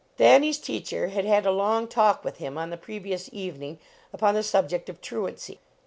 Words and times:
Thanny 0.17 0.49
s 0.49 0.57
teacher 0.57 1.09
had 1.09 1.25
had 1.25 1.45
a 1.45 1.51
long 1.51 1.87
talk 1.87 2.23
with 2.23 2.37
him 2.37 2.57
on 2.57 2.71
the 2.71 2.75
previous 2.75 3.29
evening 3.31 3.77
upon 4.11 4.33
the 4.33 4.41
subject 4.41 4.89
of 4.89 4.99
truancy. 4.99 5.59